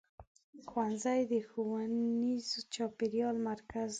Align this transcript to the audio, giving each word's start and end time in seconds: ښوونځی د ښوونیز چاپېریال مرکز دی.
ښوونځی 0.69 1.19
د 1.31 1.33
ښوونیز 1.49 2.45
چاپېریال 2.73 3.35
مرکز 3.49 3.87
دی. 3.89 3.89